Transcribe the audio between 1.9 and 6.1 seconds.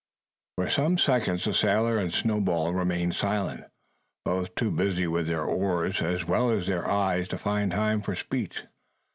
and Snowball remained silent, both too busy with their oars,